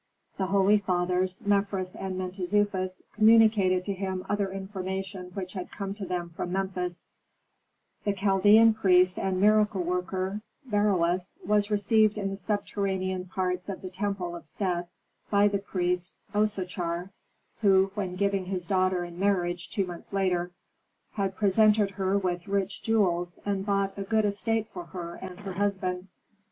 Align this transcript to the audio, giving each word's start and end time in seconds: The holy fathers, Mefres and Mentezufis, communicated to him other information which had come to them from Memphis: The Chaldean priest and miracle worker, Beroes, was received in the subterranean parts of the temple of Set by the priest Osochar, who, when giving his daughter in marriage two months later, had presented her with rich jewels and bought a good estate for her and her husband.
The 0.39 0.47
holy 0.47 0.79
fathers, 0.79 1.43
Mefres 1.45 1.93
and 1.93 2.17
Mentezufis, 2.17 3.03
communicated 3.13 3.85
to 3.85 3.93
him 3.93 4.25
other 4.27 4.51
information 4.51 5.27
which 5.35 5.53
had 5.53 5.69
come 5.71 5.93
to 5.93 6.07
them 6.07 6.31
from 6.35 6.51
Memphis: 6.51 7.05
The 8.03 8.13
Chaldean 8.13 8.73
priest 8.73 9.19
and 9.19 9.39
miracle 9.39 9.83
worker, 9.83 10.41
Beroes, 10.67 11.37
was 11.45 11.69
received 11.69 12.17
in 12.17 12.31
the 12.31 12.37
subterranean 12.37 13.25
parts 13.27 13.69
of 13.69 13.81
the 13.83 13.91
temple 13.91 14.35
of 14.35 14.47
Set 14.47 14.89
by 15.29 15.47
the 15.47 15.59
priest 15.59 16.13
Osochar, 16.33 17.11
who, 17.61 17.91
when 17.93 18.15
giving 18.15 18.45
his 18.45 18.65
daughter 18.65 19.03
in 19.03 19.19
marriage 19.19 19.69
two 19.69 19.85
months 19.85 20.11
later, 20.11 20.49
had 21.11 21.35
presented 21.35 21.91
her 21.91 22.17
with 22.17 22.47
rich 22.47 22.81
jewels 22.81 23.37
and 23.45 23.67
bought 23.67 23.93
a 23.95 24.01
good 24.01 24.25
estate 24.25 24.67
for 24.67 24.85
her 24.85 25.13
and 25.21 25.41
her 25.41 25.53
husband. 25.53 26.07